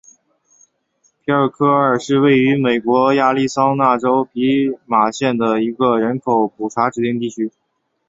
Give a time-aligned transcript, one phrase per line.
[1.23, 7.51] 皮马科二是位于美国亚利桑那州皮马县的一个人口普查指定地区。